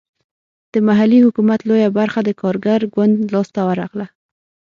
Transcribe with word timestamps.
د 0.73 0.75
محلي 0.87 1.19
حکومت 1.25 1.59
لویه 1.69 1.89
برخه 1.99 2.19
د 2.23 2.29
کارګر 2.41 2.81
ګوند 2.93 3.15
لاسته 3.33 3.59
ورغله. 3.67 4.07